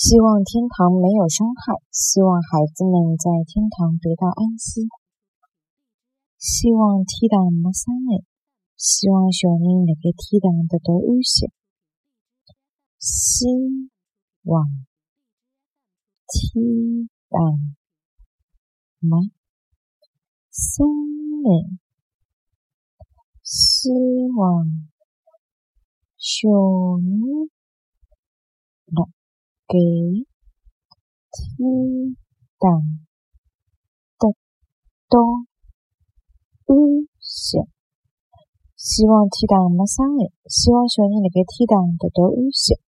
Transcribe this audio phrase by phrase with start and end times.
[0.00, 4.88] 希望天堂没有伤害，希望孩子们在天堂得到安息。
[6.38, 8.24] 希望天堂没伤害，
[8.78, 11.52] 希望小人辣盖天堂得到安息。
[12.98, 13.44] 希
[14.44, 14.64] 望
[16.32, 17.60] 天堂
[19.00, 19.28] 没
[20.48, 20.88] 伤
[21.44, 21.76] 害，
[23.44, 23.92] 希
[24.34, 24.64] 望
[26.16, 26.48] 小
[27.04, 27.19] 人
[29.70, 29.78] 给
[31.30, 32.16] 天
[32.58, 32.82] 堂
[34.18, 34.26] 得
[35.08, 35.20] 到
[36.66, 36.74] 安
[37.20, 37.58] 息。
[38.74, 42.80] 希望天堂没伤害，希望小人辣盖天堂得到安息。